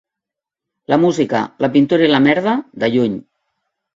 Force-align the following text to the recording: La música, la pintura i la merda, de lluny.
La 0.93 0.97
música, 1.01 1.41
la 1.65 1.69
pintura 1.77 2.09
i 2.09 2.11
la 2.13 2.21
merda, 2.29 2.57
de 2.85 2.89
lluny. 2.95 3.21